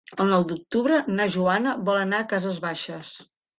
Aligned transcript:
El 0.23 0.29
nou 0.29 0.45
d'octubre 0.51 0.97
na 1.19 1.27
Joana 1.37 1.75
vol 1.91 2.01
anar 2.07 2.25
a 2.27 2.29
Cases 2.35 2.61
Baixes. 2.67 3.15